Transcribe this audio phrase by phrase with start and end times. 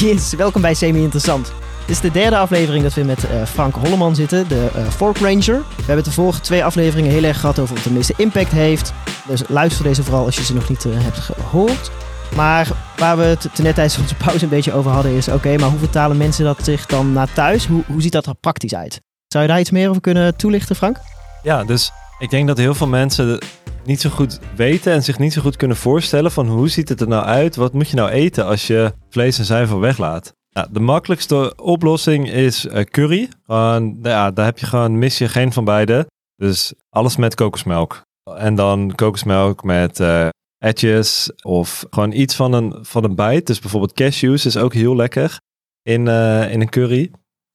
[0.00, 1.52] Yes, welkom bij Semi Interessant.
[1.78, 5.18] Dit is de derde aflevering dat we met uh, Frank Holleman zitten, de uh, Fork
[5.18, 5.64] Ranger.
[5.76, 8.92] We hebben de vorige twee afleveringen heel erg gehad over wat de meeste impact heeft.
[9.26, 11.90] Dus luister deze vooral als je ze nog niet uh, hebt gehoord.
[12.36, 15.28] Maar waar we het net tijdens onze pauze een beetje over hadden is...
[15.28, 17.66] oké, maar hoe vertalen mensen dat zich dan naar thuis?
[17.66, 19.00] Hoe, hoe ziet dat er praktisch uit?
[19.28, 21.00] Zou je daar iets meer over kunnen toelichten, Frank?
[21.42, 23.40] Ja, dus ik denk dat heel veel mensen
[23.88, 27.00] niet zo goed weten en zich niet zo goed kunnen voorstellen van hoe ziet het
[27.00, 27.56] er nou uit?
[27.56, 30.32] Wat moet je nou eten als je vlees en zuivel weglaat?
[30.50, 33.28] Nou, de makkelijkste oplossing is uh, curry.
[33.42, 36.06] Gewoon, ja, daar heb je gewoon, mis je geen van beide.
[36.36, 38.02] Dus alles met kokosmelk.
[38.36, 43.46] En dan kokosmelk met uh, etjes of gewoon iets van een, van een bijt.
[43.46, 45.40] Dus bijvoorbeeld cashews is ook heel lekker
[45.82, 47.10] in, uh, in een curry.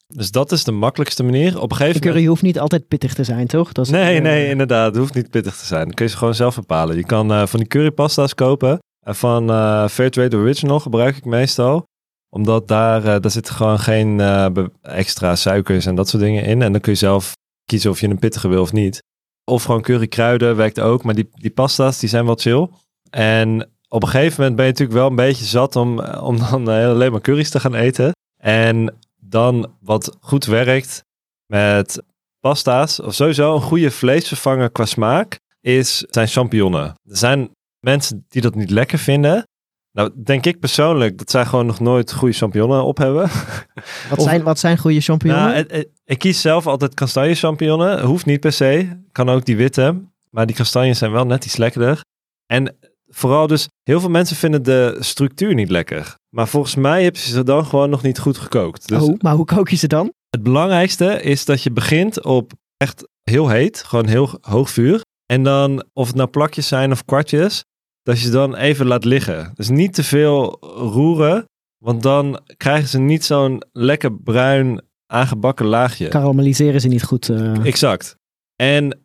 [0.07, 1.62] Dus dat is de makkelijkste manier.
[1.62, 2.27] Op een gegeven curry moment...
[2.27, 3.71] hoeft niet altijd pittig te zijn, toch?
[3.71, 4.85] Dat is nee, nee, inderdaad.
[4.85, 5.84] Het hoeft niet pittig te zijn.
[5.84, 6.95] Dan kun je ze gewoon zelf bepalen.
[6.95, 8.80] Je kan uh, van die currypasta's kopen.
[9.05, 11.85] En van uh, Fairtrade Original gebruik ik meestal.
[12.30, 14.19] Omdat daar, uh, daar zitten gewoon geen
[14.81, 16.61] extra suikers en dat soort dingen in.
[16.61, 17.33] En dan kun je zelf
[17.66, 19.03] kiezen of je een pittige wil of niet.
[19.44, 21.03] Of gewoon currykruiden werkt ook.
[21.03, 22.69] Maar die, die pasta's, die zijn wel chill.
[23.09, 26.67] En op een gegeven moment ben je natuurlijk wel een beetje zat om, om dan
[26.67, 28.11] alleen maar curry's te gaan eten.
[28.41, 28.94] En
[29.34, 31.03] dan wat goed werkt
[31.45, 32.03] met
[32.39, 36.84] pasta's, of sowieso een goede vleesvervanger qua smaak, is, zijn champignonnen.
[36.84, 39.48] Er zijn mensen die dat niet lekker vinden.
[39.92, 43.30] Nou, denk ik persoonlijk dat zij gewoon nog nooit goede champignonnen op hebben.
[44.09, 45.66] Wat, zijn, wat zijn goede champignonnen?
[45.68, 48.02] Nou, ik kies zelf altijd kastanje champignonnen.
[48.02, 49.00] Hoeft niet per se.
[49.12, 50.02] Kan ook die witte.
[50.30, 52.02] Maar die kastanjes zijn wel net iets lekkerder.
[52.45, 52.75] En
[53.16, 56.16] vooral dus, heel veel mensen vinden de structuur niet lekker.
[56.30, 58.88] Maar volgens mij heb je ze dan gewoon nog niet goed gekookt.
[58.88, 60.14] Dus oh, maar hoe kook je ze dan?
[60.30, 65.02] Het belangrijkste is dat je begint op echt heel heet, gewoon heel hoog vuur.
[65.25, 67.64] En dan, of het nou plakjes zijn of kwartjes,
[68.02, 69.52] dat je ze dan even laat liggen.
[69.53, 71.45] Dus niet te veel roeren,
[71.78, 76.08] want dan krijgen ze niet zo'n lekker bruin aangebakken laagje.
[76.08, 77.30] Karamelliseren ze niet goed.
[77.30, 77.66] Uh...
[77.66, 78.18] Exact.
[78.56, 79.03] En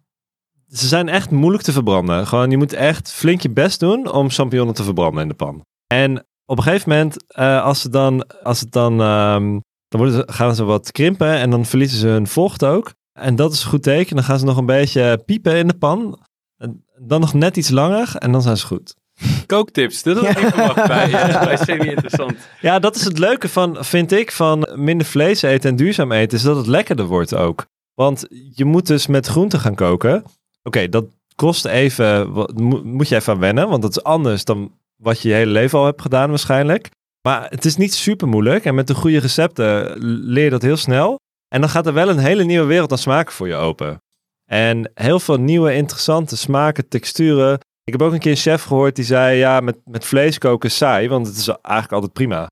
[0.69, 2.27] ze zijn echt moeilijk te verbranden.
[2.27, 5.65] Gewoon, je moet echt flink je best doen om champignonnen te verbranden in de pan.
[5.87, 10.15] En op een gegeven moment, uh, als, ze dan, als het dan, um, dan worden
[10.15, 12.93] ze, gaan ze wat krimpen en dan verliezen ze hun vocht ook.
[13.13, 14.17] En dat is een goed teken.
[14.17, 16.27] Dan gaan ze nog een beetje piepen in de pan.
[16.57, 18.95] En dan nog net iets langer en dan zijn ze goed.
[19.47, 20.37] Kooktips, dat is ja.
[20.37, 21.11] even bij,
[21.45, 22.35] bij semi-interessant.
[22.61, 26.39] Ja, dat is het leuke van, vind ik, van minder vlees eten en duurzaam eten,
[26.39, 27.67] is dat het lekkerder wordt ook.
[27.95, 30.25] Want je moet dus met groenten gaan koken.
[30.63, 31.05] Oké, dat
[31.35, 32.31] kost even,
[32.85, 35.85] moet je even wennen, want dat is anders dan wat je je hele leven al
[35.85, 36.89] hebt gedaan waarschijnlijk.
[37.29, 40.77] Maar het is niet super moeilijk en met de goede recepten leer je dat heel
[40.77, 41.17] snel.
[41.49, 44.03] En dan gaat er wel een hele nieuwe wereld aan smaken voor je open.
[44.51, 47.59] En heel veel nieuwe interessante smaken, texturen.
[47.85, 50.71] Ik heb ook een keer een chef gehoord die zei, ja, met, met vlees koken
[50.71, 52.47] saai, want het is eigenlijk altijd prima.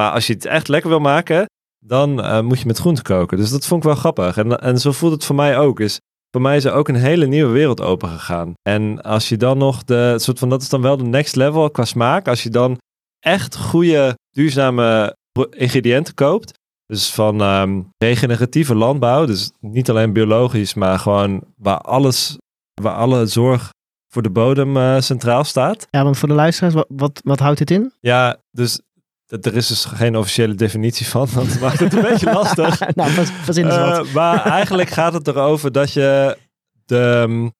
[0.00, 1.46] Maar als je het echt lekker wil maken,
[1.78, 3.36] dan uh, moet je met groenten koken.
[3.36, 4.36] Dus dat vond ik wel grappig.
[4.36, 5.80] En, en zo voelt het voor mij ook.
[5.80, 6.00] Is
[6.32, 8.52] voor mij is er ook een hele nieuwe wereld open gegaan.
[8.62, 11.70] En als je dan nog de soort van, dat is dan wel de next level
[11.70, 12.28] qua smaak.
[12.28, 12.78] Als je dan
[13.18, 15.16] echt goede, duurzame
[15.50, 16.52] ingrediënten koopt.
[16.86, 19.24] Dus van um, regeneratieve landbouw.
[19.24, 22.38] Dus niet alleen biologisch, maar gewoon waar alles,
[22.80, 23.70] waar alle zorg
[24.08, 25.86] voor de bodem uh, centraal staat.
[25.90, 27.92] Ja, want voor de luisteraars, wat, wat, wat houdt dit in?
[28.00, 28.80] Ja, dus
[29.40, 31.28] er is dus geen officiële definitie van.
[31.34, 32.94] Dat maakt het een beetje lastig.
[32.94, 34.06] nou, verzin eens wat.
[34.06, 36.38] Uh, maar eigenlijk gaat het erover dat je
[36.84, 37.52] de, mm,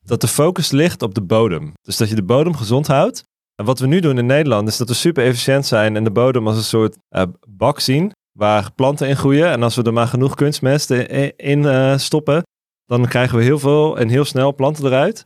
[0.00, 1.72] dat de focus ligt op de bodem.
[1.82, 3.22] Dus dat je de bodem gezond houdt.
[3.54, 6.10] En wat we nu doen in Nederland is dat we super efficiënt zijn en de
[6.10, 9.50] bodem als een soort uh, bak zien waar planten in groeien.
[9.50, 12.42] En als we er maar genoeg kunstmest in, in uh, stoppen,
[12.84, 15.24] dan krijgen we heel veel en heel snel planten eruit.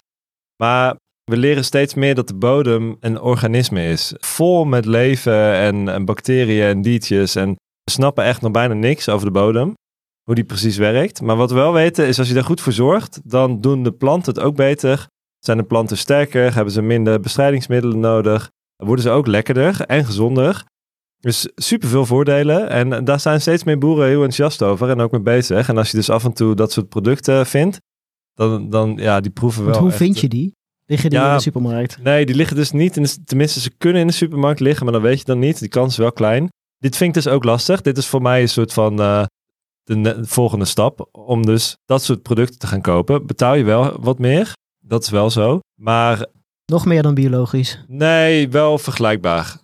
[0.63, 0.97] Maar
[1.29, 4.15] we leren steeds meer dat de bodem een organisme is.
[4.19, 7.35] Vol met leven en, en bacteriën en diertjes.
[7.35, 7.49] En
[7.85, 9.75] we snappen echt nog bijna niks over de bodem.
[10.23, 11.21] Hoe die precies werkt.
[11.21, 13.93] Maar wat we wel weten is als je daar goed voor zorgt, dan doen de
[13.93, 15.07] planten het ook beter.
[15.39, 16.55] Zijn de planten sterker?
[16.55, 18.51] Hebben ze minder bestrijdingsmiddelen nodig?
[18.77, 20.65] Worden ze ook lekkerder en gezonder?
[21.21, 22.69] Dus super veel voordelen.
[22.69, 25.69] En daar zijn steeds meer boeren heel enthousiast over en ook mee bezig.
[25.69, 27.81] En als je dus af en toe dat soort producten vindt,
[28.35, 29.79] dan, dan ja, die proeven wel.
[29.79, 30.57] hoe vind je die?
[30.89, 31.99] Liggen die in de supermarkt?
[32.03, 32.97] Nee, die liggen dus niet.
[32.97, 35.59] In de, tenminste, ze kunnen in de supermarkt liggen, maar dan weet je dan niet.
[35.59, 36.49] Die kans is wel klein.
[36.79, 37.81] Dit vind ik dus ook lastig.
[37.81, 39.25] Dit is voor mij een soort van uh,
[39.83, 41.09] de, volgende stap.
[41.13, 43.27] Om dus dat soort producten te gaan kopen.
[43.27, 44.53] Betaal je wel wat meer.
[44.79, 45.61] Dat is wel zo.
[45.75, 46.27] Maar...
[46.65, 47.85] Nog meer dan biologisch?
[47.87, 49.57] Nee, wel vergelijkbaar.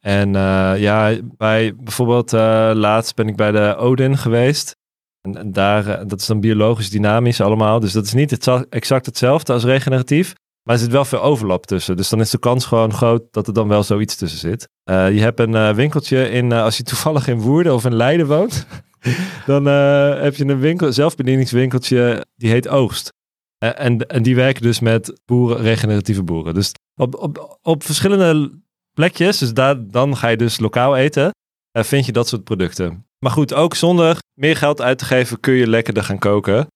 [0.00, 4.76] En uh, ja, bij bijvoorbeeld uh, laatst ben ik bij de Odin geweest.
[5.20, 7.80] En, en daar, dat is dan biologisch dynamisch allemaal.
[7.80, 10.34] Dus dat is niet het, exact hetzelfde als regeneratief.
[10.64, 11.96] Maar er zit wel veel overlap tussen.
[11.96, 14.68] Dus dan is de kans gewoon groot dat er dan wel zoiets tussen zit.
[14.84, 17.94] Eh, je hebt een eh, winkeltje in, eh, als je toevallig in Woerden of in
[17.94, 18.66] Leiden woont.
[19.46, 23.12] dan heb je een winkel, zelfbedieningswinkeltje, die heet Oogst.
[23.58, 26.54] En, en die werken dus met boeren, regeneratieve boeren.
[26.54, 28.60] Dus op, op, op verschillende
[28.92, 31.30] plekjes, dus daar, dan ga je dus lokaal eten,
[31.72, 33.06] vind je dat soort producten.
[33.18, 36.66] Maar goed, ook zonder meer geld uit te geven kun je lekkerder gaan koken.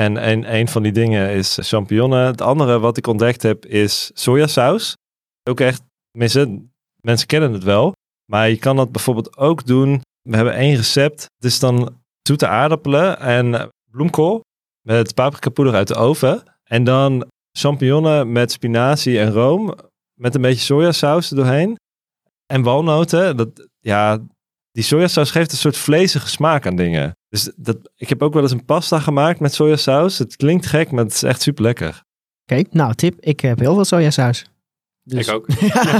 [0.00, 2.26] En een, van die dingen is champignonnen.
[2.26, 4.96] Het andere wat ik ontdekt heb is sojasaus.
[5.48, 5.82] Ook echt,
[6.18, 7.92] mensen, mensen kennen het wel.
[8.24, 10.00] Maar je kan dat bijvoorbeeld ook doen.
[10.22, 11.20] We hebben één recept.
[11.22, 14.40] Het is dan zoete aardappelen en bloemkool
[14.86, 16.42] met paprikapoeder uit de oven.
[16.64, 17.26] En dan
[17.58, 19.74] champignonnen met spinazie en room.
[20.14, 21.76] Met een beetje sojasaus er doorheen.
[22.46, 23.36] En walnoten.
[23.36, 24.18] Dat, ja,
[24.72, 27.12] die sojasaus geeft een soort vlezige smaak aan dingen.
[27.30, 30.18] Dus dat, ik heb ook wel eens een pasta gemaakt met sojasaus.
[30.18, 32.02] Het klinkt gek, maar het is echt super lekker.
[32.46, 33.20] Oké, nou tip.
[33.20, 34.46] Ik heb heel veel sojasaus.
[35.02, 35.46] Dus- Ik ook.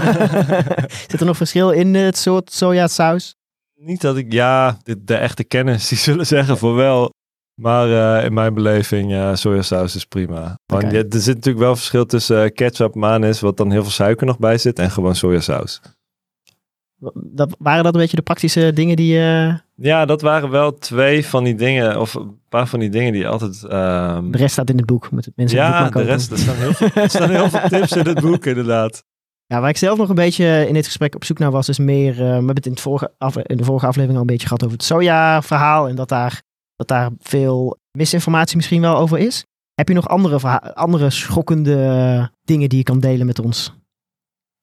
[1.11, 3.35] Zit er nog verschil in het soort sojasaus?
[3.75, 7.11] Niet dat ik, ja, de, de echte kennis die zullen zeggen voor wel.
[7.61, 10.55] Maar eh, in mijn beleving, ja, sojasaus is prima.
[10.67, 13.91] Want ja, er zit natuurlijk wel verschil tussen eh, ketchup, manis, wat dan heel veel
[13.91, 15.81] suiker nog bij zit, en gewoon sojasaus.
[17.14, 19.55] Dat, waren dat een beetje de praktische dingen die je...
[19.75, 23.29] Ja, dat waren wel twee van die dingen, of een paar van die dingen die
[23.29, 23.64] altijd...
[23.64, 25.11] ehm, De rest staat in het boek.
[25.11, 27.69] Moeten mensen het boek ja, de rest, er staan, heel veel, er staan heel veel
[27.79, 29.05] tips in het boek, inderdaad.
[29.47, 31.79] Ja, waar ik zelf nog een beetje in dit gesprek op zoek naar was, is
[31.79, 32.11] meer.
[32.12, 33.12] eh, we hebben het in, het vorige
[33.46, 35.88] in de vorige aflevering al een beetje gehad over het soja-verhaal.
[35.88, 36.43] En dat daar,
[36.76, 39.44] dat daar veel misinformatie misschien wel over is.
[39.75, 43.75] Heb je nog andere, andere schokkende dingen die je kan delen met ons?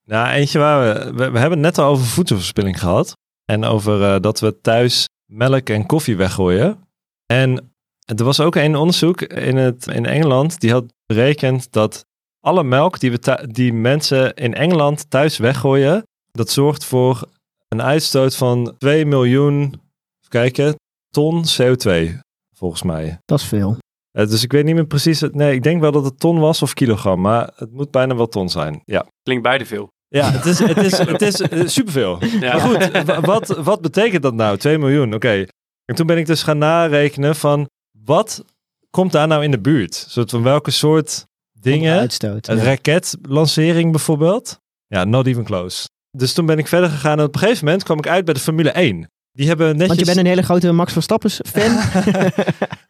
[0.08, 3.12] Nou, eentje waar we, we, we hebben het net al over voedselverspilling gehad.
[3.44, 6.88] En over eh, dat we thuis melk en koffie weggooien.
[7.26, 7.72] En
[8.04, 10.60] er was ook een onderzoek in, het, in Engeland.
[10.60, 12.04] Die had berekend dat
[12.40, 16.02] alle melk die, we die mensen in Engeland thuis weggooien.
[16.30, 17.28] Dat zorgt voor
[17.68, 20.74] een uitstoot van 2 miljoen, even kijken,
[21.10, 22.18] ton CO2.
[22.56, 23.18] Volgens mij.
[23.24, 23.76] Dat is veel.
[24.10, 25.20] Eh, dus ik weet niet meer precies.
[25.20, 27.20] Nee, ik denk wel dat het ton was of kilogram.
[27.20, 28.82] Maar het moet bijna wel ton zijn.
[28.84, 29.06] Ja.
[29.22, 29.88] Klinkt beide veel.
[30.08, 32.24] Ja, het is, het is, het is eh, superveel.
[32.24, 32.56] Ja.
[32.56, 34.56] Maar goed, wa- wat, wat betekent dat nou?
[34.56, 35.46] 2 miljoen, oké.
[35.84, 37.68] En toen ben ik dus gaan narekenen van
[38.04, 38.44] wat
[38.90, 40.06] komt daar nou in de buurt?
[40.08, 41.26] Soort van welke soort
[41.60, 41.98] dingen?
[41.98, 42.48] Uitstoot.
[42.48, 42.62] Een ja.
[42.62, 44.58] raketlancering bijvoorbeeld?
[44.86, 45.88] Ja, not even close.
[46.10, 48.34] Dus toen ben ik verder gegaan en op een gegeven moment kwam ik uit bij
[48.34, 49.10] de Formule 1.
[49.32, 49.86] Die hebben netjes...
[49.88, 51.78] Want je bent een hele grote Max Verstappen fan.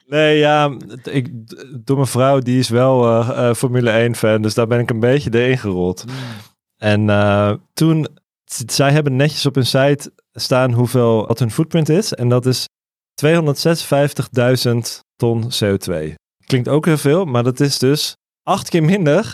[0.08, 1.28] Nee, ja, ik,
[1.84, 4.90] door mijn vrouw, die is wel eh, eh, Formule 1 fan, dus daar ben ik
[4.90, 6.04] een beetje erin gerold.
[6.78, 8.06] En eh, toen,
[8.66, 12.14] zij hebben netjes op hun site staan hoeveel, wat hun footprint is.
[12.14, 12.66] En dat is
[13.26, 13.28] 256.000
[15.16, 16.14] ton CO2.
[16.46, 19.32] Klinkt ook heel veel, maar dat is dus acht keer minder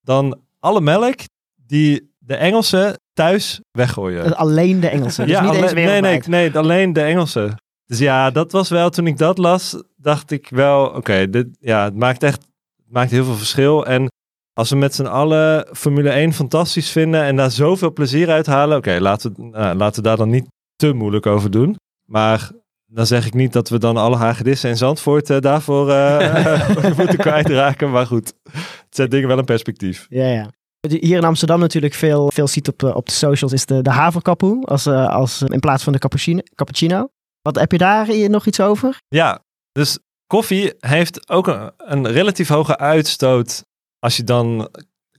[0.00, 1.18] dan alle melk
[1.66, 4.36] die de Engelsen thuis weggooien.
[4.36, 5.24] Alleen de Engelse.
[5.24, 7.56] Dus niet alleen- eens nee, nee, nee, alleen de Engelsen.
[7.86, 11.84] Dus ja, dat was wel, toen ik dat las, dacht ik wel, oké, dit, ja,
[11.84, 12.42] het maakt echt,
[12.76, 13.86] het maakt heel veel verschil.
[13.86, 14.08] En
[14.58, 18.76] als we met z'n allen Formule 1 fantastisch vinden en daar zoveel plezier uit halen,
[18.76, 21.76] oké, laten, we, nou, laten we daar dan niet te moeilijk over doen.
[22.04, 22.50] Maar
[22.86, 27.18] dan zeg ik niet dat we dan alle hagedissen in Zandvoort eh, daarvoor eh, moeten
[27.18, 27.90] kwijtraken.
[27.90, 30.06] Maar goed, het zet dingen wel in perspectief.
[30.08, 30.50] Ja, ja.
[30.80, 33.90] Hier in Amsterdam natuurlijk veel, veel ziet op, eh, op de socials is de, de
[33.90, 36.40] haverkapoe als, als, in plaats van de cappuccino.
[36.54, 37.08] cappuccino.
[37.42, 38.96] Wat heb je daar hier nog iets over?
[39.08, 39.40] Ja,
[39.72, 43.64] dus koffie heeft ook een, een relatief hoge uitstoot
[44.06, 44.68] als je dan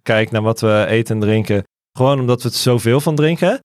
[0.01, 1.63] kijkt naar wat we eten en drinken.
[1.98, 3.60] Gewoon omdat we het zoveel van drinken.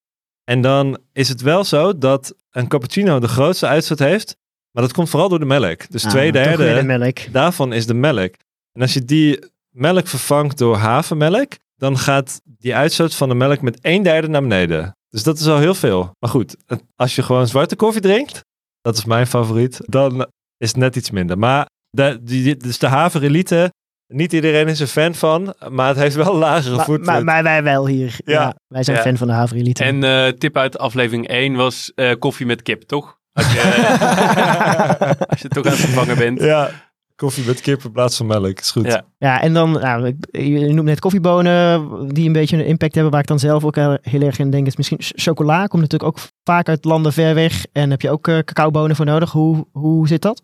[0.45, 4.37] En dan is het wel zo dat een cappuccino de grootste uitstoot heeft.
[4.71, 5.91] Maar dat komt vooral door de melk.
[5.91, 7.19] Dus twee Ah, toch weer derde de melk.
[7.33, 8.35] daarvan is de melk.
[8.73, 13.61] En als je die melk vervangt door havermelk, dan gaat die uitstoot van de melk
[13.61, 14.97] met een derde naar beneden.
[15.09, 16.11] Dus dat is al heel veel.
[16.19, 16.57] Maar goed,
[16.97, 18.41] als je gewoon zwarte koffie drinkt,
[18.81, 20.21] dat is mijn favoriet, dan
[20.57, 21.39] is het net iets minder.
[21.39, 23.73] Maar de, die, die- dus de haverelite,
[24.09, 27.07] niet iedereen is er fan van, maar het heeft wel een lagere Maar, footprint.
[27.07, 28.17] maar, maar wij wel hier.
[28.25, 28.33] Ja.
[28.41, 28.55] Ja.
[28.69, 29.03] wij zijn Ja.
[29.03, 29.85] fan van de haverelite.
[29.85, 33.19] En eh, tip uit aflevering 1 was eh, koffie met kip, toch?
[33.33, 33.61] Als je,
[35.29, 36.41] als je toch aan het vervangen bent.
[36.41, 36.71] Ja,
[37.17, 38.87] koffie met kip in plaats van melk, is goed.
[38.87, 39.03] Ja.
[39.19, 43.13] Ja, en dan, nou, je noemt net koffiebonen, die een beetje een impact hebben.
[43.13, 45.67] Waar ik dan zelf ook heel, erg in denk, is misschien ch- chocola.
[45.67, 47.65] Komt natuurlijk ook vaak uit landen ver weg.
[47.73, 49.31] En heb je ook eh, cacaobonen voor nodig.
[49.31, 50.43] Hoe, hoe zit dat?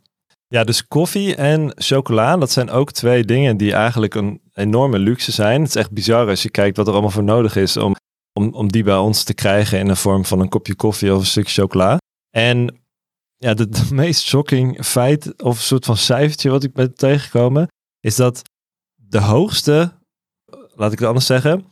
[0.48, 5.32] Ja, dus koffie en chocola, dat zijn ook twee dingen die eigenlijk een enorme luxe
[5.32, 5.60] zijn.
[5.60, 7.94] Het is echt bizar als je kijkt wat er allemaal voor nodig is om,
[8.32, 11.20] om, om die bij ons te krijgen in de vorm van een kopje koffie of
[11.20, 11.98] een stukje chocola.
[12.30, 12.80] En
[13.36, 17.66] ja, de meest shocking feit of soort van cijfertje wat ik ben tegengekomen,
[18.00, 18.42] is dat
[18.94, 19.92] de hoogste
[20.74, 21.64] laat ik het anders zeggen.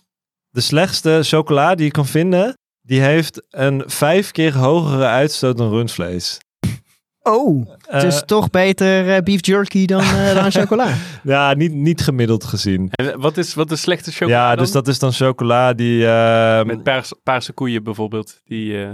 [0.49, 5.71] De slechtste chocola die je kan vinden, die heeft een vijf keer hogere uitstoot dan
[5.71, 6.39] rundvlees.
[7.29, 10.95] Oh, het is Eh, toch beter eh, beef jerky dan, eh, dan chocola.
[11.23, 12.89] ja, niet, niet gemiddeld gezien.
[12.91, 14.65] En wat is, wat is slechte chocola ja, dan?
[14.65, 16.07] dus dat is dan chocola die...
[16.07, 18.41] eh, Met paars, paarse koeien bijvoorbeeld.
[18.45, 18.91] Die, eh,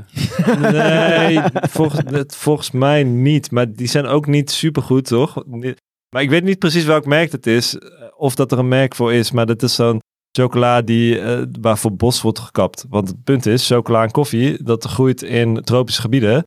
[0.72, 3.50] Nee, volgens, het- volgens mij niet.
[3.50, 5.42] Maar die zijn ook niet supergoed, toch?
[5.46, 5.74] Ni-
[6.14, 7.78] Maar ik weet niet precies welk merk het is.
[8.16, 9.30] Of dat er een merk voor is.
[9.30, 10.00] Maar dat is zo'n
[10.38, 12.84] chocola die, eh, waarvoor bos wordt gekapt.
[12.88, 16.42] Want het punt is, chocola en koffie, dat groeit in tropische gebieden.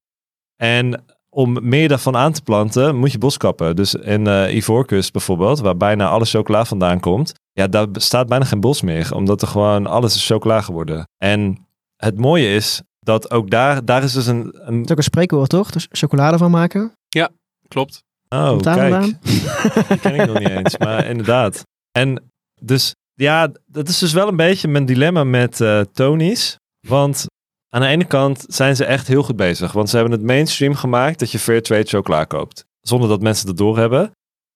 [0.62, 1.04] En
[1.36, 3.76] om meer daarvan aan te planten, moet je bos kappen.
[3.76, 7.34] Dus in eh Ivoorkust bijvoorbeeld, waar bijna alle chocola vandaan komt.
[7.52, 9.16] Ja, daar bestaat bijna geen bos meer.
[9.16, 11.08] Omdat er gewoon alles is chocola geworden.
[11.18, 14.56] En het mooie is dat ook daar, daar is dus een...
[14.60, 15.72] een Het is ook een spreekwoord, toch?
[15.72, 16.94] Dus chocolade van maken.
[17.68, 18.04] klopt.
[18.30, 18.94] oh, kijk.
[18.94, 19.20] vandaan?
[19.88, 21.64] Die ken ik nog niet eens, maar inderdaad.
[21.92, 26.58] En dus, ja, dat is dus wel een beetje mijn dilemma met eh Tony's.
[26.88, 27.26] Want
[27.70, 29.72] aan de ene kant zijn ze echt heel goed bezig.
[29.72, 32.66] Want ze hebben het mainstream gemaakt dat je fair trade chocola koopt.
[32.82, 34.12] Zonder dat mensen het doorhebben.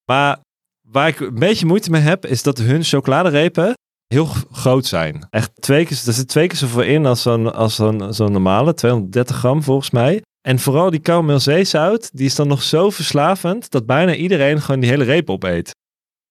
[0.06, 0.40] Maar
[0.88, 3.74] waar ik een beetje moeite mee heb, is dat hun chocoladerepen
[4.08, 5.28] heel groot zijn.
[5.30, 8.74] Echt twee keer, er zit twee keer zoveel in als zo'n, als zo'n, zo'n normale.
[8.74, 10.22] 230 gram volgens mij.
[10.48, 14.80] En vooral die caramel zeezout, die is dan nog zo verslavend dat bijna iedereen gewoon
[14.80, 15.72] die hele reep opeet.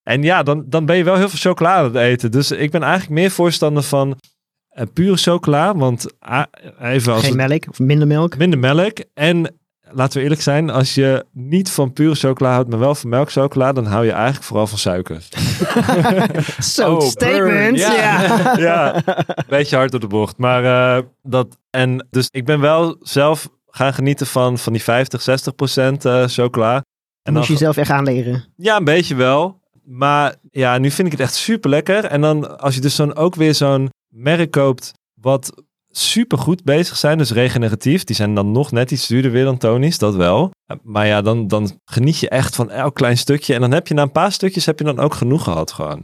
[0.02, 2.30] En ja, dan, dan ben je wel heel veel chocolade aan het eten.
[2.30, 4.16] Dus ik ben eigenlijk meer voorstander van
[4.78, 5.74] eh, pure chocola.
[5.76, 6.42] Want ah,
[6.80, 8.36] even als Geen het- melk of minder melk.
[8.36, 8.98] minder melk.
[9.14, 9.54] En
[9.90, 13.72] laten we eerlijk zijn, als je niet van pure chocola houdt, maar wel van melkchocola,
[13.72, 15.22] dan hou je eigenlijk vooral van suiker.
[16.58, 17.78] Zo'n Oh, statement.
[17.78, 17.92] Ja.
[17.94, 18.54] Ja.
[18.58, 19.02] ja,
[19.48, 20.36] beetje hard op de bocht.
[20.36, 20.64] Maar
[20.96, 25.54] eh, dat, en dus ik ben wel zelf gaan genieten van, van die 50, 60
[25.54, 26.74] procent eh, chocola.
[26.74, 26.82] En
[27.22, 28.44] Dan moet je jezelf echt aanleren.
[28.56, 29.60] ja, een beetje wel.
[29.84, 32.04] Maar ja, nu vind ik het echt super lekker.
[32.04, 36.96] En dan als je dus dan ook weer zo'n merk koopt wat super goed bezig
[36.96, 38.04] zijn, dus regeneratief.
[38.04, 40.50] Die zijn dan nog net iets duurder weer dan Tony's, dat wel.
[40.82, 43.54] Maar ja, dan, dan geniet je echt van elk klein stukje.
[43.54, 46.02] En dan heb je na een paar stukjes heb je dan ook genoeg gehad gewoon.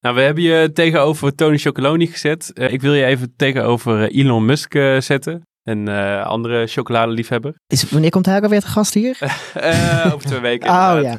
[0.00, 2.52] Nou, we hebben je tegenover Tony Chocoloni gezet.
[2.52, 5.42] Eh, ik wil je even tegenover eh, Elon Musk eh, zetten.
[5.62, 7.54] Een eh, andere chocoladeliefhebber.
[7.66, 9.18] Is, wanneer komt hij ook alweer te gast hier?
[9.54, 10.68] Eh, over twee weken.
[10.74, 11.18] Oh ja.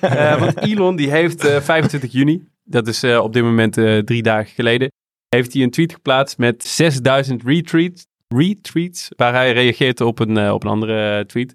[0.00, 3.98] Eh, want Elon die heeft eh, 25 juni, dat is eh, op dit moment eh,
[3.98, 4.92] drie dagen geleden,
[5.36, 10.52] heeft hij een tweet geplaatst met 6000 retweets, retweets waar hij reageert op een, eh,
[10.52, 11.54] op een andere tweet.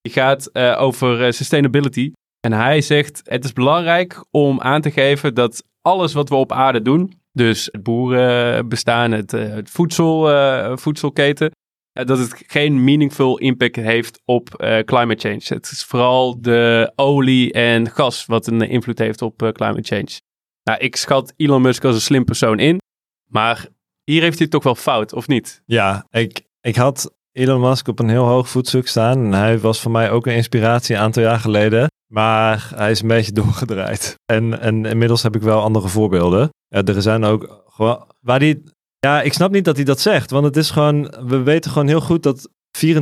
[0.00, 2.12] Die gaat eh, over eh, sustainability.
[2.40, 6.52] En hij zegt, het is belangrijk om aan te geven dat alles wat we op
[6.52, 11.50] aarde doen, dus het boerenbestaan, het, eh, het voedsel, eh, voedselketen,
[11.96, 15.42] eh, dat het geen meaningful impact heeft op eh, climate change.
[15.44, 20.20] Het is vooral de olie en gas wat een invloed heeft op eh, climate change.
[20.62, 22.78] Nou, ik schat Elon Musk als een slim persoon in,
[23.26, 23.66] maar
[24.04, 25.62] hier heeft hij toch wel fout, of niet?
[25.64, 29.24] Ja, ik, ik had Elon Musk op een heel hoog voetstuk staan.
[29.24, 31.90] En hij was voor mij ook een inspiratie een aantal jaar geleden.
[32.12, 34.14] Maar hij is een beetje doorgedraaid.
[34.24, 36.48] En, en inmiddels heb ik wel andere voorbeelden.
[36.68, 38.06] Er zijn ook gewoon...
[38.20, 38.62] Waar die,
[38.98, 40.30] ja, ik snap niet dat hij dat zegt.
[40.30, 41.14] Want het is gewoon...
[41.26, 42.48] We weten gewoon heel goed dat
[42.86, 42.92] 24%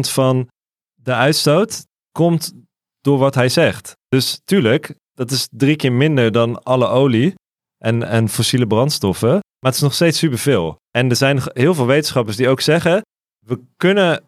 [0.00, 0.48] van
[0.94, 2.52] de uitstoot komt
[3.00, 3.96] door wat hij zegt.
[4.08, 7.34] Dus tuurlijk, dat is drie keer minder dan alle olie
[7.82, 9.30] en, en fossiele brandstoffen.
[9.30, 10.76] Maar het is nog steeds superveel.
[10.90, 13.02] En er zijn heel veel wetenschappers die ook zeggen:
[13.46, 14.22] we kunnen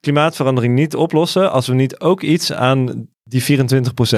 [0.00, 3.44] klimaatverandering niet oplossen als we niet ook iets aan die 24%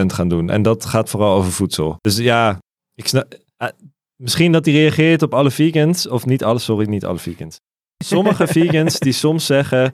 [0.06, 0.50] gaan doen.
[0.50, 1.96] En dat gaat vooral over voedsel.
[2.00, 2.58] Dus ja,
[2.94, 3.38] ik snap.
[3.56, 3.68] eh,
[4.16, 7.56] misschien dat hij reageert op alle vegans, of niet alle, sorry, niet alle vegans.
[8.04, 9.90] Sommige vegans die soms zeggen: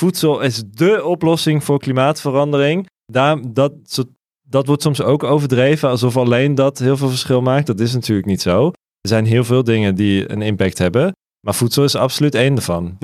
[0.00, 2.86] voedsel is dé oplossing voor klimaatverandering.
[3.12, 3.72] Daar, dat,
[4.50, 7.66] dat wordt soms ook overdreven, alsof alleen dat heel veel verschil maakt.
[7.66, 8.66] Dat is natuurlijk niet zo.
[9.00, 11.12] Er zijn heel veel dingen die een impact hebben.
[11.40, 12.96] Maar voedsel is absoluut één ervan.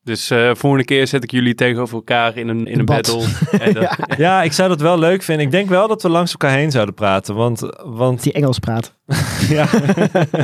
[0.00, 3.26] Dus eh volgende keer zet ik jullie tegenover elkaar in een, in een battle.
[3.60, 5.44] En dan- Ja, ik zou dat wel leuk vinden.
[5.46, 7.34] Ik denk wel dat we langs elkaar heen zouden praten.
[7.34, 8.94] Want, want Die Engels praat.
[9.48, 9.68] ja.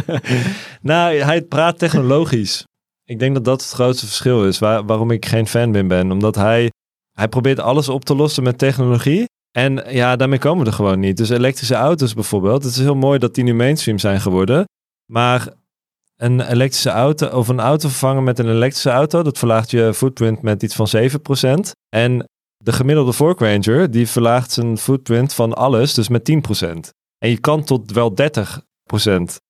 [0.82, 2.64] nou, hij praat technologisch.
[3.04, 4.58] Ik denk dat dat het grootste verschil is.
[4.58, 6.10] Waar, waarom ik geen fan ben, ben.
[6.10, 6.70] Omdat hij,
[7.12, 9.24] hij probeert alles op te lossen met technologie.
[9.52, 11.16] En ja, daarmee komen we er gewoon niet.
[11.16, 12.64] Dus elektrische auto's bijvoorbeeld.
[12.64, 14.64] Het is heel mooi dat die nu mainstream zijn geworden.
[15.12, 15.48] Maar
[16.16, 20.42] een elektrische auto of een auto vervangen met een elektrische auto, dat verlaagt je footprint
[20.42, 21.70] met iets van 7%.
[21.88, 22.24] En
[22.56, 26.88] de gemiddelde Fork Ranger, die verlaagt zijn footprint van alles, dus met 10%.
[27.18, 28.14] En je kan tot wel 30%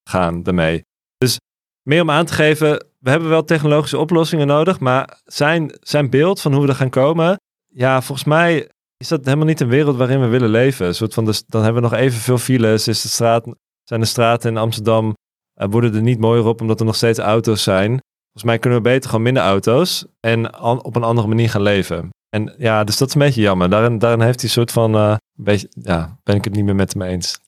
[0.05, 0.85] gaan daarmee.
[1.19, 1.39] Dus
[1.83, 6.41] meer om aan te geven, we hebben wel technologische oplossingen nodig, maar zijn, zijn beeld
[6.41, 8.69] van hoe we er gaan komen, ja, volgens mij
[9.03, 10.87] is dat helemaal niet een wereld waarin we willen leven.
[10.87, 13.45] Een soort van, dan hebben we nog evenveel files, is de straat,
[13.85, 15.15] zijn de straten in Amsterdam
[15.55, 17.89] eh, worden er niet mooier op omdat er nog steeds auto's zijn.
[18.23, 22.09] Volgens mij kunnen we beter gewoon minder auto's en op een andere manier gaan leven.
[22.29, 23.71] En ja, dus dat is een beetje jammer.
[23.71, 26.93] Daarin, daarin heeft hij een soort van, eh, ja, ben ik het niet meer met
[26.93, 27.41] hem eens.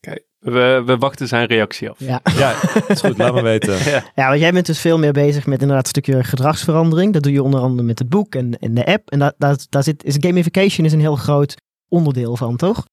[0.45, 1.99] We, we wachten zijn reactie af.
[1.99, 2.21] Ja.
[2.37, 2.55] Ja,
[2.89, 3.79] is goed, laat me weten.
[4.15, 7.13] ja, want jij bent dus veel meer bezig met inderdaad een stukje gedragsverandering.
[7.13, 9.11] Dat doe je onder andere met het boek en, en de app.
[9.11, 11.55] En daar, daar, daar zit, is gamification is een heel groot
[11.89, 12.85] onderdeel van, toch?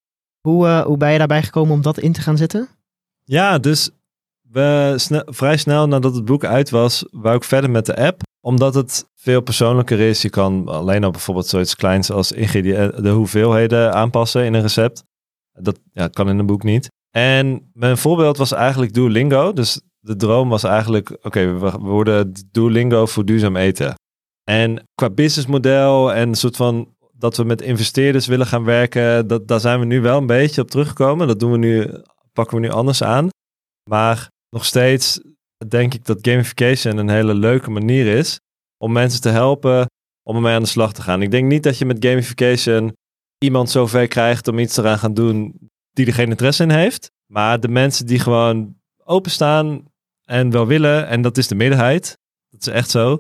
[0.42, 2.68] Hoe, eh, hoe ben je daarbij gekomen om dat in te gaan zetten?
[3.24, 3.90] Ja, dus
[4.42, 8.22] we sne- vrij snel nadat het boek uit was, wou ik verder met de app.
[8.40, 10.22] Omdat het veel persoonlijker is.
[10.22, 15.04] Je kan alleen al bijvoorbeeld zoiets kleins als de hoeveelheden aanpassen in een recept.
[15.54, 16.90] Dat ja, kan in een boek niet.
[17.12, 19.54] En mijn voorbeeld was eigenlijk Duolingo.
[19.54, 23.94] Dus de droom was eigenlijk, oké, we, worden Duolingo voor duurzaam eten.
[24.44, 29.48] En qua businessmodel en een soort van dat we met investeerders willen gaan werken, dat,
[29.48, 31.28] daar zijn we nu wel een beetje op teruggekomen.
[31.28, 31.90] Dat doen we nu,
[32.34, 33.30] pakken we nu anders aan.
[33.90, 35.22] Maar nog steeds
[35.68, 38.40] denk ik dat gamification een hele leuke manier is
[38.78, 39.86] om mensen te helpen
[40.24, 41.22] om ermee aan de slag te gaan.
[41.22, 42.94] Ik denk niet dat je met gamification
[43.38, 47.12] iemand zover krijgt om iets eraan gaan doen die er geen interesse in heeft.
[47.26, 49.86] Maar de mensen die gewoon openstaan
[50.26, 52.18] en wel willen, en dat is de meerderheid,
[52.50, 53.20] dat is echt zo,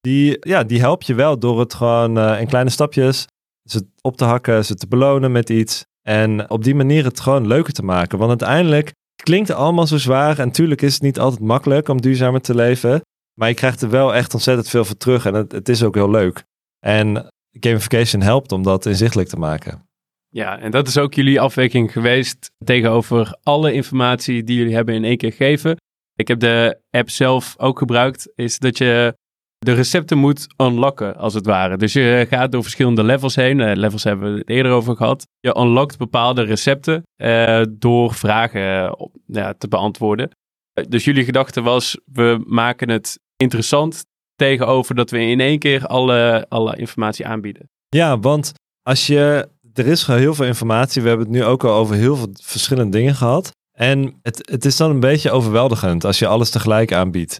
[0.00, 3.26] die, ja, die help je wel door het gewoon eh, in kleine stapjes
[3.70, 5.84] ze op te hakken, ze te belonen met iets.
[6.02, 8.18] En op die manier het gewoon leuker te maken.
[8.18, 10.38] Want uiteindelijk klinkt het allemaal zo zwaar.
[10.38, 13.00] En natuurlijk is het niet altijd makkelijk om duurzamer te leven.
[13.34, 15.26] Maar je krijgt er wel echt ontzettend veel voor terug.
[15.26, 16.44] En het is ook heel leuk.
[16.78, 19.87] En gamification helpt om dat inzichtelijk te maken.
[20.30, 25.04] Ja, en dat is ook jullie afweging geweest tegenover alle informatie die jullie hebben in
[25.04, 25.76] één keer gegeven.
[26.14, 29.14] Ik heb de app zelf ook gebruikt, is dat je
[29.58, 31.76] de recepten moet unlocken, als het ware.
[31.76, 33.60] Dus je gaat door verschillende levels heen.
[33.60, 35.26] Eh, levels hebben we het eerder over gehad.
[35.40, 40.30] Je unlockt bepaalde recepten eh, door vragen op, ja, te beantwoorden.
[40.72, 44.04] Eh, Dus jullie gedachte was, we maken het interessant
[44.36, 47.68] tegenover dat we in één keer alle, alle informatie aanbieden.
[47.88, 49.48] Ja, want als je.
[49.78, 51.02] Er is gewoon heel veel informatie.
[51.02, 53.50] We hebben het nu ook al over heel veel verschillende dingen gehad.
[53.72, 57.36] En het, het is dan een beetje overweldigend als je alles tegelijk aanbiedt.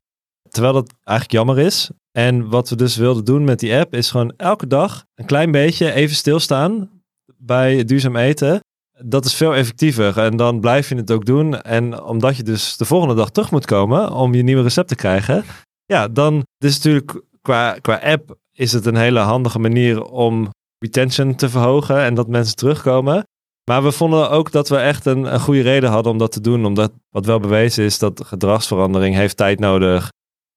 [0.48, 1.90] Terwijl dat eigenlijk jammer is.
[2.12, 5.51] En wat we dus wilden doen met die app is gewoon elke dag een klein
[5.51, 6.90] beetje even stilstaan
[7.37, 8.61] bij duurzaam eten.
[9.05, 11.61] Dat is veel effectiever en dan blijf je het ook doen.
[11.62, 14.94] En omdat je dus de volgende dag terug moet komen om je nieuwe recept te
[14.94, 15.44] krijgen.
[15.85, 21.34] Ja, dan is natuurlijk qua, qua app is het een hele handige manier om retention
[21.34, 23.24] te verhogen en dat mensen terugkomen.
[23.68, 26.40] Maar we vonden ook dat we echt een, een goede reden hadden om dat te
[26.40, 26.64] doen.
[26.64, 30.08] Omdat wat wel bewezen is dat gedragsverandering heeft tijd nodig.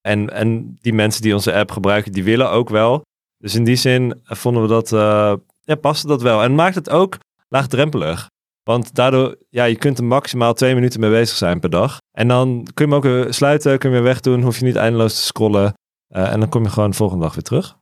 [0.01, 3.01] En, en die mensen die onze app gebruiken, die willen ook wel.
[3.37, 6.43] Dus in die zin vonden we dat, eh, ja, paste dat wel.
[6.43, 8.29] En maakt het ook laagdrempelig.
[8.63, 11.97] Want daardoor, ja, je kunt er maximaal twee minuten mee bezig zijn per dag.
[12.11, 14.75] En dan kun je hem ook weer sluiten, kun je weer wegdoen, hoef je niet
[14.75, 15.73] eindeloos te scrollen.
[16.07, 17.77] Eh, en dan kom je gewoon de volgende dag weer terug.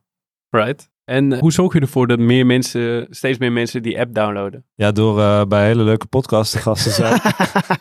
[0.50, 0.90] Right.
[1.10, 4.66] En hoe zorg je ervoor dat meer mensen, steeds meer mensen die app downloaden?
[4.76, 7.20] Ja, door eh, bij hele leuke podcasts te gast te zijn.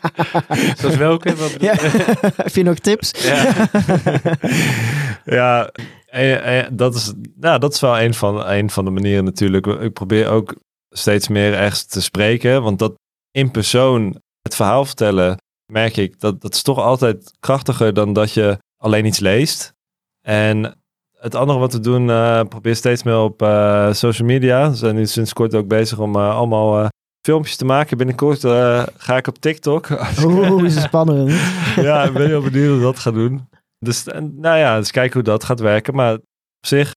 [0.79, 1.35] Zoals welke?
[1.37, 1.73] Wat Ja.
[1.73, 2.17] je?
[2.37, 3.11] Heb je nog tips?
[3.25, 3.69] Ja.
[5.39, 5.71] ja,
[6.07, 9.67] eh, eh, dat, is, nou, dat is wel een van, een van de manieren natuurlijk.
[9.67, 10.55] Ik probeer ook
[10.91, 12.63] steeds meer ergens te spreken.
[12.63, 12.95] Want dat
[13.31, 15.37] in persoon het verhaal vertellen,
[15.73, 19.73] merk ik, dat, dat is toch altijd krachtiger dan dat je alleen iets leest.
[20.27, 20.77] En
[21.19, 24.71] het andere wat we doen, eh probeer steeds meer op eh, social media.
[24.71, 26.89] We zijn nu sinds kort ook bezig om eh, allemaal
[27.27, 27.97] filmpjes te maken.
[27.97, 28.41] Binnenkort
[28.97, 29.89] ga ik op TikTok.
[30.25, 31.33] Oeh, is het spannend.
[31.89, 33.49] ja, ik ben heel benieuwd hoe dat gaat doen.
[33.79, 35.95] Dus en, nou ja, dus kijken hoe dat gaat werken.
[35.95, 36.93] Maar op zich,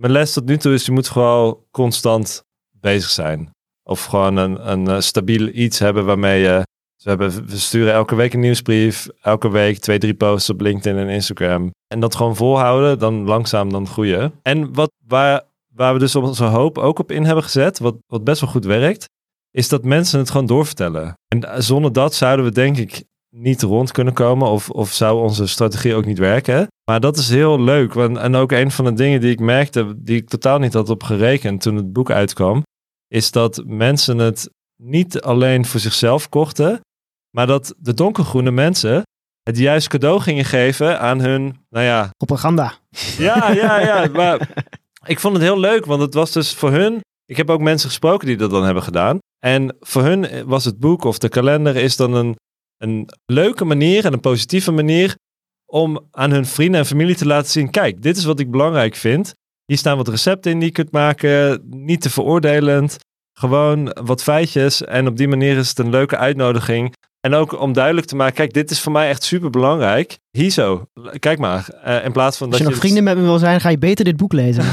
[0.00, 2.42] mijn les tot nu toe is, je moet gewoon constant
[2.80, 3.50] bezig zijn.
[3.82, 6.62] Of gewoon een, een stabiel iets hebben waarmee je...
[7.04, 9.08] We, sturen elke week een nieuwsbrief.
[9.20, 11.70] Elke week twee, drie posts op LinkedIn en Instagram.
[11.86, 14.32] En dat gewoon volhouden, dan langzaam dan groeien.
[14.42, 15.42] En wat, waar,
[15.74, 18.64] waar we dus onze hoop ook op in hebben gezet, wat, wat best wel goed
[18.64, 19.08] werkt,
[19.50, 21.14] is dat mensen het gewoon doorvertellen.
[21.28, 25.46] En zonder dat zouden we denk ik niet rond kunnen komen of, of zou onze
[25.46, 26.66] strategie ook niet werken.
[26.90, 27.94] Maar dat is heel leuk.
[27.94, 31.02] En ook een van de dingen die ik merkte, die ik totaal niet had op
[31.02, 32.62] gerekend toen het boek uitkwam,
[33.08, 36.80] is dat mensen het niet alleen voor zichzelf kochten,
[37.34, 39.02] maar dat de donkergroene mensen
[39.42, 42.72] het juist cadeau gingen geven aan hun, nou ja, Propaganda.
[43.18, 44.08] ja, ja, ja.
[44.12, 44.48] Maar
[45.06, 47.00] ik vond het heel leuk, want het was dus voor hun.
[47.26, 49.18] Ik heb ook mensen gesproken die dat dan hebben gedaan.
[49.38, 52.36] En voor hun was het boek of de kalender is dan een,
[52.76, 55.16] een leuke manier en een positieve manier
[55.66, 58.94] om aan hun vrienden en familie te laten zien: kijk, dit is wat ik belangrijk
[58.94, 59.34] vind.
[59.64, 62.96] Hier staan wat recepten in die je kunt maken, niet te veroordelend.
[63.38, 64.84] Gewoon wat feitjes.
[64.84, 66.94] En op die manier is het een leuke uitnodiging
[67.24, 70.18] En ook om duidelijk te maken, kijk, dit is voor mij echt super belangrijk.
[70.30, 71.68] Hier zo, kijk maar.
[71.68, 73.78] Eh, in plaats van Als dat je nog vrienden met me wil zijn, ga je
[73.78, 74.64] beter dit boek lezen.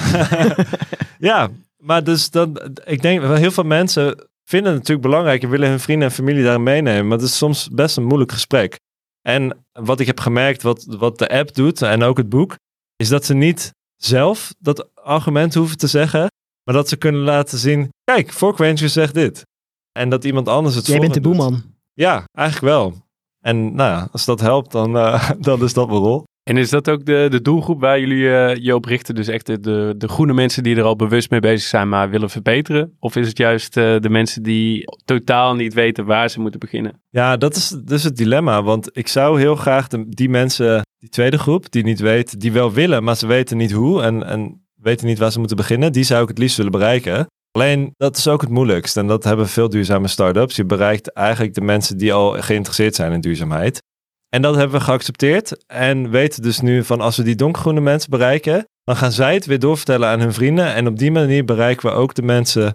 [1.30, 5.50] ja, maar dus dan, ik denk wel heel veel mensen vinden het natuurlijk belangrijk en
[5.50, 7.08] willen hun vrienden en familie daarin meenemen.
[7.08, 8.80] Maar het is soms best een moeilijk gesprek.
[9.22, 12.56] En wat ik heb gemerkt, wat, wat de app doet en ook het boek,
[12.96, 16.28] is dat ze niet zelf dat argument hoeven te zeggen,
[16.64, 19.46] maar dat ze kunnen laten zien, kijk, Fork Ranger zegt dit.
[19.92, 21.71] En dat iemand anders het Jij bent de boeman.
[22.02, 22.94] Ja, eigenlijk wel.
[23.40, 26.24] En nou ja, als dat helpt, dan, eh, dan is dat mijn rol.
[26.44, 29.16] En is dat ook de, de doelgroep waar jullie eh, je op richten?
[29.16, 32.10] Dus echt de, de, de groene mensen die er al bewust mee bezig zijn, maar
[32.10, 32.96] willen verbeteren?
[33.00, 37.02] Of is het juist eh, de mensen die totaal niet weten waar ze moeten beginnen?
[37.10, 38.64] Ja, dat is dus het dilemma.
[38.64, 42.52] Want ik zou heel graag de, die mensen, die tweede groep, die niet weten, die
[42.52, 45.92] wel willen, maar ze weten niet hoe en, en weten niet waar ze moeten beginnen,
[45.92, 47.28] die zou ik het liefst willen bereiken.
[47.52, 50.56] Alleen dat is ook het moeilijkst en dat hebben veel duurzame start-ups.
[50.56, 53.82] Je bereikt eigenlijk de mensen die al geïnteresseerd zijn in duurzaamheid.
[54.30, 58.10] En dat hebben we geaccepteerd en weten dus nu van als we die donkergroene mensen
[58.10, 60.74] bereiken, dan gaan zij het weer doorvertellen aan hun vrienden.
[60.74, 62.74] En op die manier bereiken we ook de mensen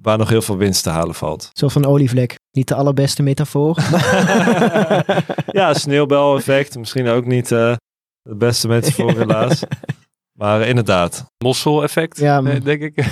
[0.00, 1.50] waar nog heel veel winst te halen valt.
[1.52, 2.34] Zo van olievlek.
[2.50, 3.76] Niet de allerbeste metafoor.
[5.60, 6.78] ja, sneeuwbel-effect.
[6.78, 7.74] Misschien ook niet eh,
[8.22, 9.62] de beste metafoor helaas.
[10.34, 11.24] Maar inderdaad.
[11.44, 12.96] Mossel-effect, Ja, eh, denk ik.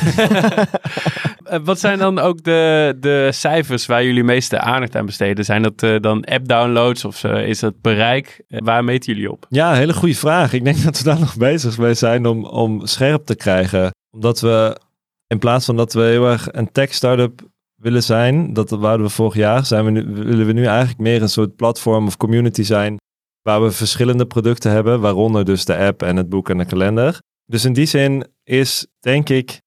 [1.43, 5.45] Eh, Wat zijn dan ook de, de cijfers waar jullie meeste aandacht aan besteden?
[5.45, 8.45] Zijn dat eh, dan app-downloads of is dat bereik?
[8.49, 9.47] Waar meten jullie op?
[9.49, 10.53] Ja, hele goede vraag.
[10.53, 13.91] Ik denk dat we daar nog bezig mee zijn om, om scherp te krijgen.
[14.11, 14.81] Omdat we
[15.27, 17.41] in plaats van dat we heel erg een tech-startup
[17.75, 21.23] willen zijn, dat wouden we vorig jaar, zijn we nu, willen we nu eigenlijk meer
[21.23, 22.97] een soort platform of community zijn
[23.43, 27.19] waar we verschillende producten hebben, waaronder dus de app en het boek en de kalender.
[27.47, 29.61] Dus in die zin is, denk ik,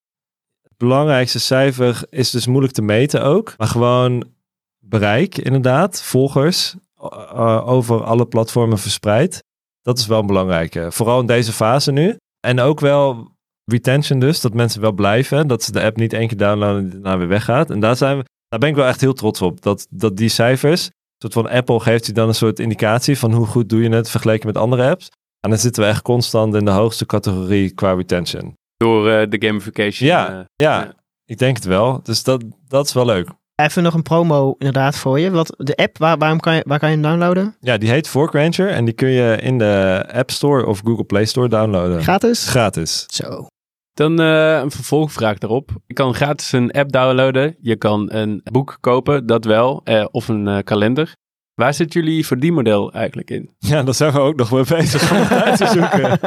[0.62, 4.34] het belangrijkste cijfer is dus moeilijk te meten ook, maar gewoon
[4.80, 9.44] bereik inderdaad, volgers eh, over alle platformen verspreid.
[9.82, 10.92] Dat is wel een belangrijke.
[10.92, 12.18] Vooral in deze fase nu.
[12.40, 13.32] En ook wel
[13.66, 15.48] retention dus, dat mensen wel blijven.
[15.48, 17.70] Dat ze de app niet één keer downloaden en daarna weer weggaat.
[17.70, 19.62] En daar, zijn we, daar ben ik wel echt heel trots op.
[19.62, 20.90] Dat, dat die cijfers,
[21.32, 24.10] soort van Apple geeft je dan een soort indicatie van hoe goed doe je het
[24.10, 25.10] vergeleken met andere apps.
[25.40, 28.54] En dan zitten we echt constant in de hoogste categorie qua retention.
[28.78, 30.10] Door eh, de gamification?
[30.10, 30.94] Ja, eh, ja, ja.
[31.26, 32.00] ik denk het wel.
[32.04, 33.30] Dus dat, dat is wel leuk.
[33.56, 35.32] Even nog een promo inderdaad voor je.
[35.32, 37.56] Wat, de app, waar, waarom kan je, waar kan je hem downloaden?
[37.60, 41.04] Ja, die heet Fork Ranger en die kun je in de App Store of Google
[41.04, 42.04] Play Store downloaden.
[42.04, 42.48] Gratis?
[42.48, 43.06] Gratis.
[43.08, 43.48] Zo.
[43.96, 45.70] Dan eh, een vervolgvraag daarop.
[45.86, 47.56] Je kan gratis een app downloaden.
[47.60, 49.82] Je kan een boek kopen, dat wel.
[49.84, 51.14] eh, of een eh, kalender.
[51.54, 53.50] Waar zit jullie verdienmodel eigenlijk in?
[53.72, 56.20] Ja, daar zijn we ook nog mee bezig om het uit te zoeken.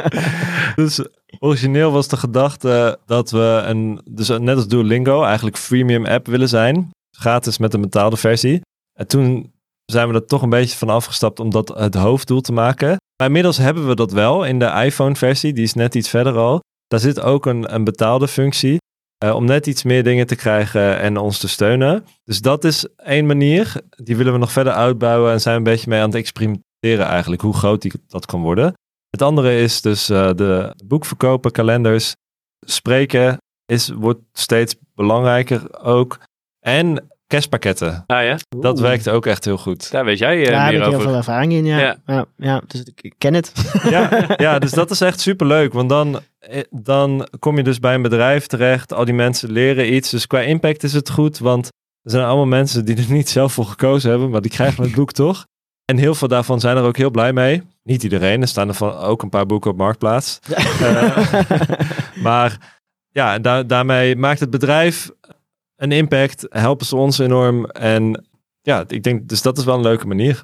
[0.83, 1.05] dus
[1.39, 6.49] origineel was de gedachte dat we een, dus net als Duolingo, eigenlijk freemium app willen
[6.49, 6.89] zijn.
[7.17, 8.61] Gratis met een betaalde versie.
[8.93, 9.53] En toen
[9.85, 12.87] zijn we er toch een beetje van afgestapt om dat het hoofddoel te maken.
[12.89, 16.37] Maar inmiddels hebben we dat wel in de iPhone versie, die is net iets verder
[16.37, 16.61] al.
[16.89, 18.77] Daar zit ook een, een betaalde functie.
[19.17, 22.05] eh, om net iets meer dingen te krijgen en ons te steunen.
[22.23, 23.81] Dus dat is één manier.
[23.89, 27.41] Die willen we nog verder uitbouwen en zijn een beetje mee aan het experimenteren eigenlijk.
[27.41, 28.73] Hoe groot die, dat kan worden.
[29.09, 32.13] Het andere is dus eh, de boekverkopen, kalenders.
[32.65, 36.19] Spreken is, wordt steeds belangrijker ook.
[36.59, 38.03] En kerstpakketten.
[38.07, 38.87] Ah ja, Dat Oeh.
[38.87, 39.91] werkt ook echt heel goed.
[39.91, 41.79] daar weet jij eh, Ja, daar heb meer ik heel veel ervaring in, ja.
[41.79, 41.97] Ja.
[42.05, 43.51] Ja, ja, dus ik ken het.
[43.89, 45.73] Ja, ja, dus dat is echt super leuk.
[45.73, 48.93] Want dan, eh, dan kom je dus bij een bedrijf terecht.
[48.93, 50.09] Al die mensen leren iets.
[50.09, 51.37] Dus qua impact is het goed.
[51.37, 51.65] Want
[52.01, 54.29] er zijn allemaal mensen die er niet zelf voor gekozen hebben.
[54.29, 55.45] Maar die krijgen het boek toch.
[55.85, 57.63] En heel veel daarvan zijn er ook heel blij mee.
[57.83, 58.41] Niet iedereen.
[58.41, 60.39] Er staan er van ook een paar boeken op Marktplaats.
[60.79, 61.33] Eh,
[62.23, 62.77] maar
[63.11, 65.09] ja, daar, daarmee maakt het bedrijf
[65.79, 66.45] een impact.
[66.49, 67.65] Helpen ze ons enorm.
[67.65, 68.25] En
[68.61, 70.43] ja, ik denk, dus dat is wel een leuke manier.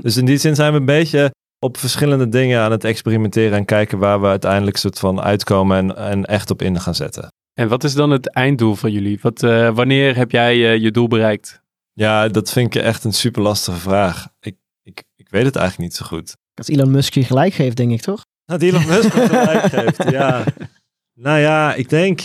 [0.00, 3.64] Dus in die zin zijn we een beetje op verschillende dingen aan het experimenteren en
[3.64, 7.28] kijken waar we uiteindelijk soort van uitkomen en, en echt op in gaan zetten.
[7.54, 9.18] En wat is dan het einddoel van jullie?
[9.22, 11.62] Wat, eh, wanneer heb jij eh, je doel bereikt?
[11.92, 14.28] Ja, dat vind ik echt een super lastige vraag.
[14.40, 16.36] Ik, ik, ik weet het eigenlijk niet zo goed.
[16.54, 18.24] Als Elon Musk je gelijk geeft, denk ik toch?
[18.44, 20.44] Dat Elon Musk me gelijk geeft, ja.
[21.20, 22.20] Nou ja, ik denk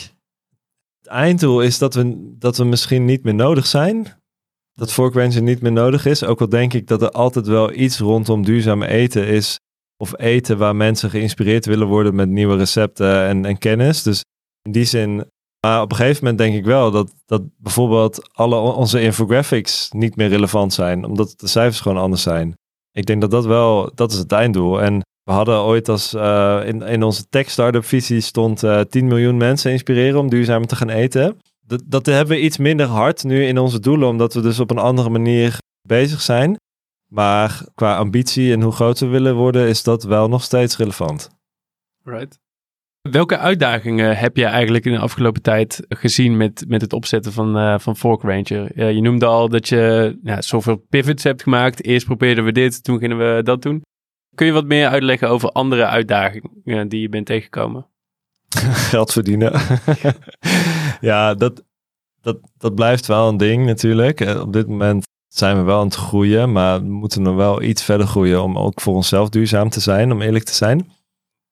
[1.03, 4.07] het einddoel is dat we, dat we misschien niet meer nodig zijn.
[4.73, 6.23] Dat Ranger niet meer nodig is.
[6.23, 9.59] Ook al denk ik dat er altijd wel iets rondom duurzaam eten is.
[9.97, 14.03] Of eten waar mensen geïnspireerd willen worden met nieuwe recepten en, en kennis.
[14.03, 14.21] Dus
[14.61, 15.25] in die zin.
[15.65, 19.89] Maar op een gegeven moment denk ik wel dat, dat bijvoorbeeld alle on- onze infographics
[19.91, 21.05] niet meer relevant zijn.
[21.05, 22.53] Omdat de cijfers gewoon anders zijn.
[22.91, 24.81] Ik denk dat dat wel, dat is het einddoel.
[24.81, 29.07] En we hadden ooit als eh, in, in onze tech startup visie stond eh 10
[29.07, 31.37] miljoen mensen inspireren om duurzamer te gaan eten.
[31.65, 34.71] Dat, dat hebben we iets minder hard nu in onze doelen, omdat we dus op
[34.71, 35.57] een andere manier
[35.87, 36.57] bezig zijn.
[37.09, 41.29] Maar qua ambitie en hoe groot we willen worden, is dat wel nog steeds relevant.
[42.03, 42.39] Right.
[43.09, 47.57] Welke uitdagingen heb je eigenlijk in de afgelopen tijd gezien met, met het opzetten van,
[47.57, 48.91] eh, van Fork Ranger?
[48.93, 51.83] Je noemde al dat je ja, zoveel pivots hebt gemaakt.
[51.83, 53.81] Eerst probeerden we dit, toen gingen we dat doen.
[54.35, 57.87] Kun je wat meer uitleggen over andere uitdagingen die je bent tegengekomen?
[58.91, 59.61] Geld verdienen.
[61.01, 61.63] ja, dat,
[62.21, 64.21] dat, dat blijft wel een ding natuurlijk.
[64.21, 67.61] Eh, Op dit moment zijn we wel aan het groeien, maar we moeten nog wel
[67.61, 70.91] iets verder groeien om ook voor onszelf duurzaam te zijn, om eerlijk te zijn.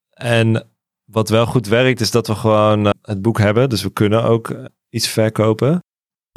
[0.10, 0.68] En
[1.06, 4.24] wat wel goed werkt, is dat we gewoon eh, het boek hebben, dus we kunnen
[4.24, 5.84] ook eh, iets verkopen.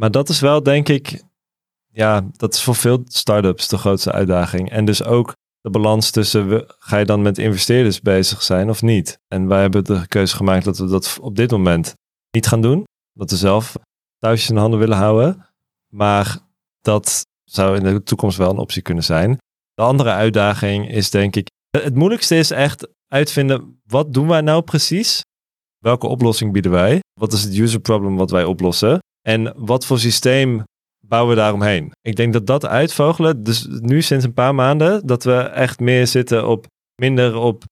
[0.01, 1.23] Maar dat is wel, denk ik,
[1.91, 4.69] ja, dat is voor veel startups de grootste uitdaging.
[4.71, 5.33] En dus ook
[5.65, 9.19] de balans tussen, we, ga je dan met investeerders bezig zijn of niet?
[9.27, 11.93] En wij hebben de keuze gemaakt dat we dat op dit moment
[12.31, 12.83] niet gaan doen.
[13.13, 13.75] Dat we zelf
[14.17, 15.45] thuis in de handen willen houden.
[15.93, 16.37] Maar
[16.81, 19.37] dat zou in de toekomst wel een optie kunnen zijn.
[19.73, 24.61] De andere uitdaging is denk ik, het moeilijkste is echt uitvinden, wat doen wij nou
[24.61, 25.21] precies?
[25.77, 26.99] Welke oplossing bieden wij?
[27.19, 28.99] Wat is het user problem wat wij oplossen?
[29.21, 30.63] En wat voor systeem
[31.07, 31.91] bouwen we daaromheen?
[32.01, 36.07] Ik denk dat dat uitvogelen, dus nu sinds een paar maanden, dat we echt meer
[36.07, 36.65] zitten op,
[36.95, 37.63] minder op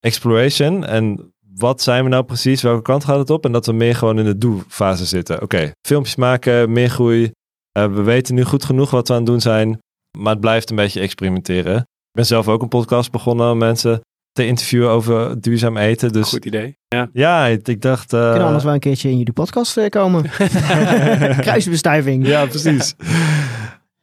[0.00, 3.44] exploration en wat zijn we nou precies, welke kant gaat het op?
[3.44, 5.42] En dat we meer gewoon in de do-fase zitten.
[5.42, 7.22] Oké, filmpjes maken, meer groei.
[7.22, 9.78] Uh, we weten nu goed genoeg wat we aan het doen zijn,
[10.18, 11.76] maar het blijft een beetje experimenteren.
[11.76, 14.00] Ik ben zelf ook een podcast begonnen om mensen
[14.38, 16.12] te interviewen over duurzaam eten.
[16.12, 16.78] Dus Goed idee.
[16.88, 17.10] Ja.
[17.12, 18.12] ja, ik dacht.
[18.12, 20.22] Uh, Kunnen anders wel een keertje in jullie podcast uh, komen.
[21.44, 22.26] Kruisbestuiving.
[22.26, 22.94] Ja, precies.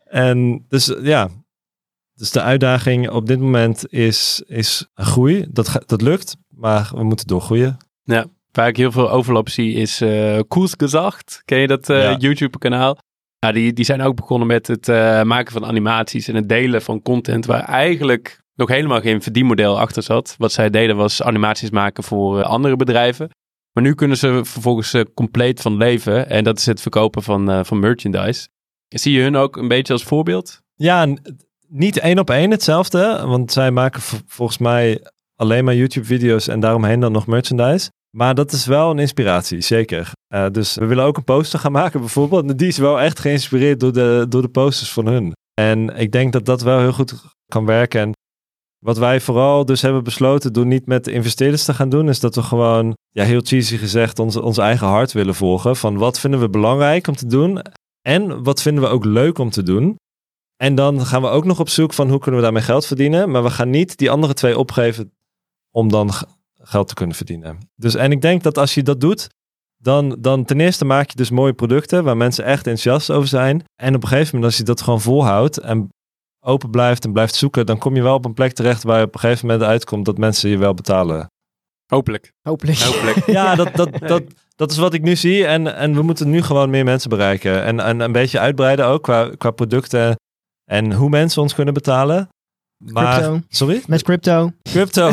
[0.05, 1.29] en dus ja,
[2.15, 5.45] dus de uitdaging op dit moment is, is groei.
[5.49, 7.77] Dat, dat lukt, maar we moeten doorgroeien.
[8.03, 11.41] Ja, waar ik heel veel overlap zie is uh, Koelsgezacht.
[11.45, 12.17] Ken je dat uh, ja.
[12.17, 12.97] YouTube kanaal?
[13.39, 16.81] Ja, die, die zijn ook begonnen met het uh, maken van animaties en het delen
[16.81, 20.35] van content waar eigenlijk nog helemaal geen verdienmodel achter zat.
[20.37, 23.29] Wat zij deden was animaties maken voor andere bedrijven.
[23.71, 26.29] Maar nu kunnen ze vervolgens compleet van leven.
[26.29, 28.47] En dat is het verkopen van, van merchandise.
[28.87, 30.61] Zie je hun ook een beetje als voorbeeld?
[30.75, 31.07] Ja,
[31.67, 33.23] niet één op één hetzelfde.
[33.25, 35.01] Want zij maken volgens mij
[35.35, 37.89] alleen maar YouTube-video's en daaromheen dan nog merchandise.
[38.17, 40.11] Maar dat is wel een inspiratie, zeker.
[40.51, 42.57] Dus we willen ook een poster gaan maken bijvoorbeeld.
[42.57, 45.33] Die is wel echt geïnspireerd door de, door de posters van hun.
[45.53, 47.13] En ik denk dat dat wel heel goed
[47.45, 48.01] kan werken.
[48.01, 48.11] En
[48.85, 52.19] wat wij vooral dus hebben besloten door niet met de investeerders te gaan doen, is
[52.19, 55.75] dat we gewoon, ja heel cheesy gezegd, ons, ons eigen hart willen volgen.
[55.75, 57.61] Van wat vinden we belangrijk om te doen
[58.01, 59.95] en wat vinden we ook leuk om te doen.
[60.55, 63.31] En dan gaan we ook nog op zoek van hoe kunnen we daarmee geld verdienen.
[63.31, 65.11] Maar we gaan niet die andere twee opgeven
[65.71, 66.11] om dan
[66.53, 67.57] geld te kunnen verdienen.
[67.75, 69.27] Dus en ik denk dat als je dat doet,
[69.77, 73.63] dan, dan ten eerste maak je dus mooie producten waar mensen echt enthousiast over zijn.
[73.81, 75.89] En op een gegeven moment als je dat gewoon volhoudt en
[76.45, 79.05] open blijft en blijft zoeken, dan kom je wel op een plek terecht waar je
[79.05, 81.31] op een gegeven moment uitkomt dat mensen je wel betalen.
[81.85, 82.31] Hopelijk.
[82.41, 82.79] Hopelijk.
[82.79, 83.25] Hopelijk.
[83.39, 84.23] ja, dat, dat, dat,
[84.55, 85.45] dat is wat ik nu zie.
[85.45, 87.63] En, en we moeten nu gewoon meer mensen bereiken.
[87.63, 90.15] En, en een beetje uitbreiden ook qua, qua producten
[90.71, 92.29] en hoe mensen ons kunnen betalen.
[92.77, 93.39] Maar, Crypto.
[93.49, 93.83] Sorry?
[93.87, 94.51] Met crypto.
[94.61, 95.11] Crypto.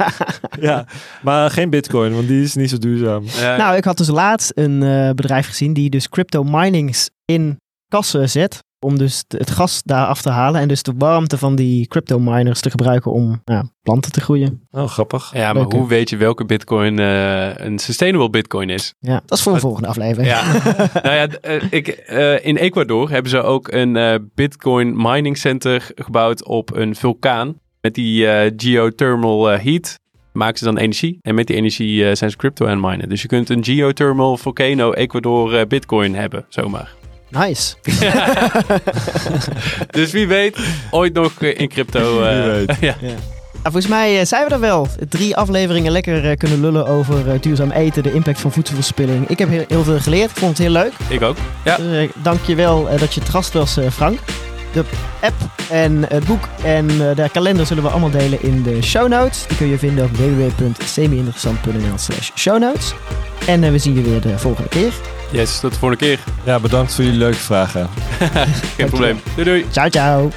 [0.60, 0.86] ja,
[1.22, 3.24] maar geen bitcoin, want die is niet zo duurzaam.
[3.24, 7.56] Ja, Nou, ik had dus laatst een uh, bedrijf gezien die dus crypto minings in
[7.88, 8.58] kassen zet.
[8.84, 10.60] Om dus het gas daar af te halen.
[10.60, 14.66] En dus de warmte van die crypto miners te gebruiken om ja, planten te groeien.
[14.70, 15.30] Oh, grappig.
[15.34, 18.94] ja, maar hoe weet je welke bitcoin uh, een sustainable bitcoin is?
[18.98, 20.28] Ja, dat is voor een volgende aflevering.
[20.28, 20.42] Ja,
[21.02, 26.44] nou ja, uh, ik, uh, in Ecuador hebben ze ook een bitcoin mining center gebouwd
[26.44, 27.60] op een vulkaan.
[27.80, 29.98] Met die geothermal heat
[30.32, 31.18] maken ze dan energie.
[31.22, 33.08] En met die energie zijn ze crypto aan minen.
[33.08, 37.01] Dus je kunt een geothermal volcano Ecuador bitcoin hebben, zomaar.
[37.32, 37.74] Nice.
[39.90, 40.58] dus wie weet,
[40.90, 42.22] ooit nog in crypto.
[42.22, 42.76] Wie weet.
[42.80, 42.96] ja.
[43.00, 43.14] Ja.
[43.52, 44.88] Nou, volgens mij uh, zijn we er wel.
[45.08, 49.28] Drie afleveringen lekker kunnen lullen over duurzaam eten, de impact van voedselverspilling.
[49.28, 50.30] Ik heb heel, heel, veel geleerd.
[50.30, 50.92] Ik vond het heel leuk.
[51.08, 51.36] Ik ook.
[51.64, 51.76] Ja.
[51.76, 54.18] Dus, dank je wel dat je het gast was, Frank.
[54.72, 54.84] De
[55.20, 55.34] app
[55.70, 59.46] en het boek en de kalender zullen we allemaal delen in de show notes.
[59.46, 62.94] Die kun je vinden op www.semi-interessant.nl slash show notes.
[63.46, 64.92] En we zien je weer de volgende keer.
[65.30, 66.18] Yes, tot de volgende keer.
[66.44, 67.88] Ja, bedankt voor jullie leuke vragen.
[68.76, 69.20] Geen probleem.
[69.34, 69.66] Doei doei.
[69.70, 70.30] Ciao, ciao.